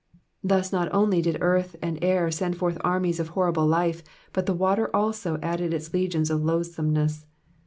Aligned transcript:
Thus 0.43 0.71
not 0.71 0.91
only 0.95 1.21
did 1.21 1.37
earth 1.41 1.75
and 1.79 2.03
air 2.03 2.31
send 2.31 2.57
forth 2.57 2.79
armies 2.83 3.19
of 3.19 3.27
horrible 3.27 3.67
life, 3.67 4.01
but 4.33 4.47
the 4.47 4.53
water 4.55 4.89
also 4.95 5.37
added 5.43 5.75
its 5.75 5.93
legions 5.93 6.31
of 6.31 6.43
loathsomeness. 6.43 7.27